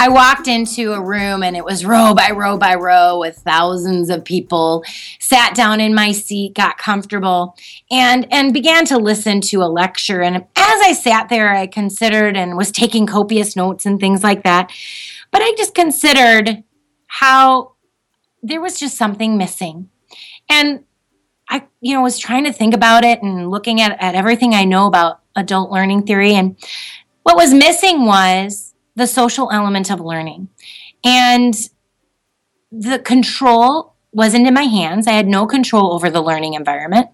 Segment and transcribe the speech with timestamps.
[0.00, 4.08] I walked into a room and it was row by row by row with thousands
[4.08, 4.82] of people.
[5.18, 7.54] Sat down in my seat, got comfortable,
[7.90, 10.22] and and began to listen to a lecture.
[10.22, 14.42] And as I sat there, I considered and was taking copious notes and things like
[14.44, 14.72] that.
[15.30, 16.64] But I just considered
[17.06, 17.72] how
[18.42, 19.90] there was just something missing.
[20.48, 20.84] And
[21.50, 24.64] I, you know, was trying to think about it and looking at, at everything I
[24.64, 26.32] know about adult learning theory.
[26.32, 26.56] And
[27.22, 30.48] what was missing was the social element of learning.
[31.04, 31.54] And
[32.70, 35.06] the control wasn't in my hands.
[35.06, 37.08] I had no control over the learning environment.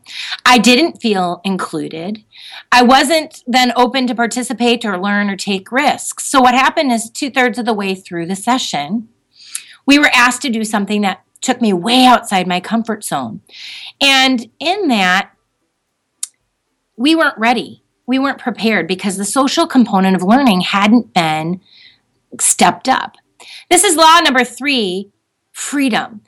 [0.45, 2.25] I didn't feel included.
[2.73, 6.25] I wasn't then open to participate or learn or take risks.
[6.25, 9.09] So, what happened is two thirds of the way through the session,
[9.85, 13.43] we were asked to do something that took me way outside my comfort zone.
[14.01, 15.33] And in that,
[16.97, 21.61] we weren't ready we weren't prepared because the social component of learning hadn't been
[22.41, 23.17] stepped up.
[23.71, 25.11] This is law number three
[25.53, 26.21] freedom.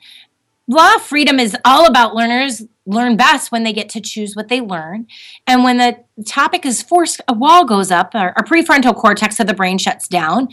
[0.67, 4.47] Law of freedom is all about learners learn best when they get to choose what
[4.47, 5.07] they learn.
[5.45, 9.47] And when the topic is forced, a wall goes up, our, our prefrontal cortex of
[9.47, 10.49] the brain shuts down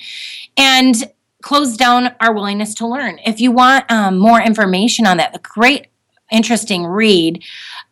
[0.57, 1.11] and
[1.43, 3.19] closes down our willingness to learn.
[3.25, 5.89] If you want um, more information on that, a great,
[6.31, 7.43] interesting read,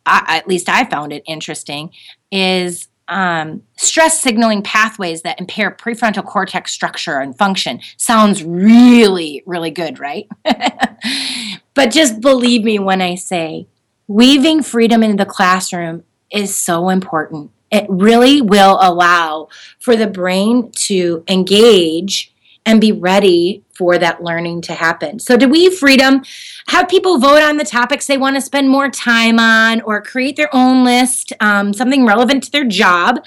[0.05, 1.89] uh, at least I found it interesting,
[2.31, 7.79] is um, stress signaling pathways that impair prefrontal cortex structure and function.
[7.97, 10.27] Sounds really, really good, right?
[11.73, 13.67] but just believe me when I say
[14.07, 17.51] weaving freedom into the classroom is so important.
[17.71, 22.33] It really will allow for the brain to engage
[22.65, 25.19] and be ready for that learning to happen.
[25.19, 26.23] So, do we freedom
[26.67, 30.35] have people vote on the topics they want to spend more time on or create
[30.35, 33.23] their own list, um, something relevant to their job?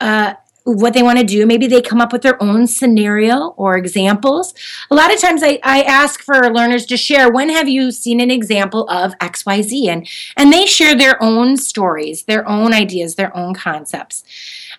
[0.00, 1.44] Uh, what they want to do.
[1.46, 4.54] Maybe they come up with their own scenario or examples.
[4.90, 8.20] A lot of times I, I ask for learners to share when have you seen
[8.20, 9.88] an example of XYZ?
[9.88, 14.24] And, and they share their own stories, their own ideas, their own concepts.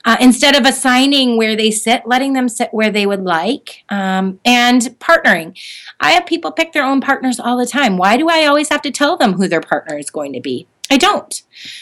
[0.06, 4.38] Uh, instead of assigning where they sit, letting them sit where they would like, um,
[4.44, 5.58] and partnering.
[6.02, 7.98] I have people pick their own partners all the time.
[7.98, 10.68] Why do I always have to tell them who their partner is going to be?
[10.94, 11.42] I don't.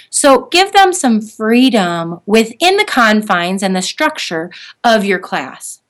[0.10, 4.50] So give them some freedom within the confines and the structure
[4.86, 5.82] of your class.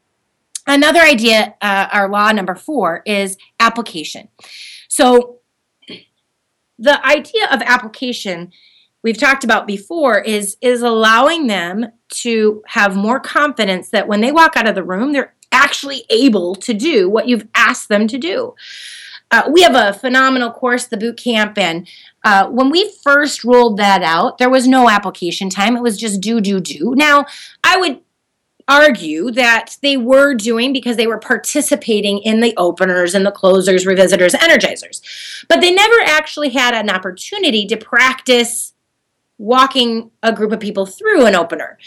[0.65, 4.29] Another idea, uh, our law number four, is application.
[4.87, 5.37] So
[6.79, 8.51] the idea of application
[9.03, 11.91] we've talked about before is is allowing them
[12.23, 16.55] to have more confidence that when they walk out of the room they're actually able
[16.55, 18.55] to do what you've asked them to do
[19.31, 21.87] uh, we have a phenomenal course the boot camp and
[22.23, 25.75] uh, when we first rolled that out there was no application time.
[25.75, 26.93] It was just do do do.
[26.95, 27.25] Now
[27.63, 28.01] i would
[28.67, 33.85] argue that they were doing because they were participating in the openers and the closers
[33.85, 35.01] revisitors energizers.
[35.49, 38.73] But they never actually had an opportunity to practice
[39.37, 41.77] walking a group of people through an opener.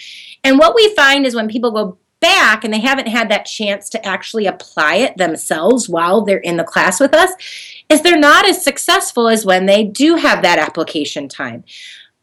[0.43, 3.91] And what we find is when people go back and they haven't had that chance
[3.91, 7.33] to actually apply it themselves while they're in the class with us,
[7.91, 11.65] is they're not as successful as when they do have that application time.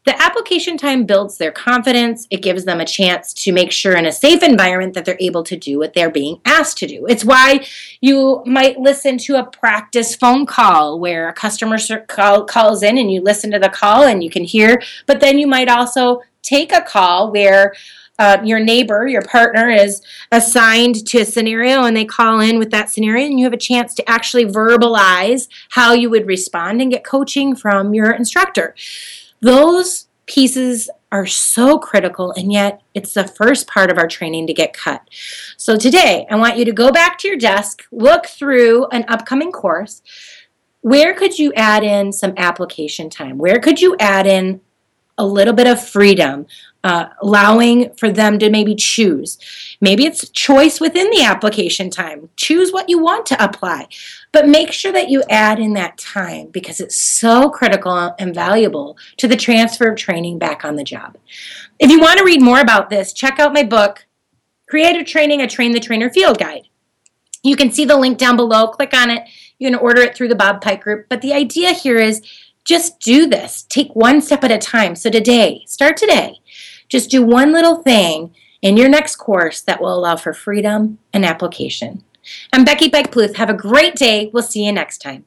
[0.04, 2.26] The application time builds their confidence.
[2.28, 5.44] It gives them a chance to make sure in a safe environment that they're able
[5.44, 7.06] to do what they're being asked to do.
[7.06, 7.64] It's why
[8.00, 13.12] you might listen to a practice phone call where a customer call, calls in and
[13.12, 16.72] you listen to the call and you can hear, but then you might also take
[16.72, 17.72] a call where
[18.18, 22.70] uh, your neighbor, your partner is assigned to a scenario and they call in with
[22.70, 26.90] that scenario and you have a chance to actually verbalize how you would respond and
[26.90, 28.74] get coaching from your instructor.
[29.40, 34.54] Those pieces are so critical, and yet it's the first part of our training to
[34.54, 35.02] get cut.
[35.56, 39.52] So today, I want you to go back to your desk, look through an upcoming
[39.52, 40.00] course.
[40.80, 43.36] Where could you add in some application time?
[43.36, 44.60] Where could you add in
[45.18, 46.46] a little bit of freedom,
[46.84, 49.38] uh, allowing for them to maybe choose.
[49.80, 52.28] Maybe it's choice within the application time.
[52.36, 53.88] Choose what you want to apply,
[54.32, 58.96] but make sure that you add in that time because it's so critical and valuable
[59.18, 61.16] to the transfer of training back on the job.
[61.78, 64.06] If you want to read more about this, check out my book,
[64.68, 66.68] Creative Training, a Train the Trainer Field Guide.
[67.42, 68.68] You can see the link down below.
[68.68, 69.28] Click on it.
[69.58, 71.06] You can order it through the Bob Pike Group.
[71.08, 72.22] But the idea here is
[72.64, 73.64] just do this.
[73.64, 74.94] Take one step at a time.
[74.94, 76.38] So today, start today.
[76.92, 81.24] Just do one little thing in your next course that will allow for freedom and
[81.24, 82.04] application.
[82.52, 83.36] I'm Becky Pike Pluth.
[83.36, 84.28] Have a great day.
[84.34, 85.24] We'll see you next time.